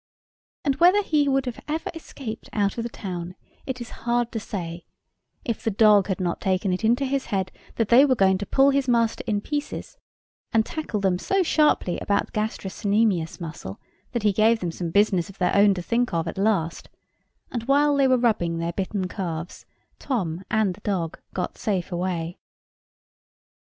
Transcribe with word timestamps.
And 0.65 0.77
whether 0.77 1.03
he 1.03 1.27
would 1.27 1.45
have 1.45 1.59
ever 1.67 1.91
escaped 1.93 2.49
out 2.53 2.79
of 2.79 2.83
the 2.83 2.89
town, 2.89 3.35
it 3.67 3.79
is 3.79 3.91
hard 4.07 4.31
to 4.31 4.39
say, 4.39 4.83
if 5.45 5.63
the 5.63 5.69
dog 5.69 6.07
had 6.07 6.19
not 6.19 6.41
taken 6.41 6.73
it 6.73 6.83
into 6.83 7.05
his 7.05 7.25
head 7.27 7.51
that 7.75 7.89
they 7.89 8.03
were 8.03 8.15
going 8.15 8.39
to 8.39 8.47
pull 8.47 8.71
his 8.71 8.87
master 8.87 9.23
in 9.27 9.41
pieces, 9.41 9.99
and 10.51 10.65
tackled 10.65 11.03
them 11.03 11.19
so 11.19 11.43
sharply 11.43 11.99
about 11.99 12.25
the 12.25 12.31
gastrocnemius 12.39 13.39
muscle, 13.39 13.79
that 14.13 14.23
he 14.23 14.33
gave 14.33 14.59
them 14.59 14.71
some 14.71 14.89
business 14.89 15.29
of 15.29 15.37
their 15.37 15.55
own 15.55 15.75
to 15.75 15.83
think 15.83 16.15
of 16.15 16.27
at 16.27 16.35
last; 16.39 16.89
and 17.51 17.65
while 17.67 17.95
they 17.95 18.07
were 18.07 18.17
rubbing 18.17 18.57
their 18.57 18.73
bitten 18.73 19.07
calves, 19.07 19.67
Tom 19.99 20.43
and 20.49 20.73
the 20.73 20.81
dog 20.81 21.19
got 21.35 21.59
safe 21.59 21.91
away. 21.91 22.39